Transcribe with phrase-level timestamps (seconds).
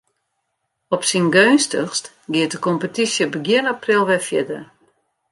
[0.95, 4.63] Op syn geunstichst giet de kompetysje begjin april wer fierder.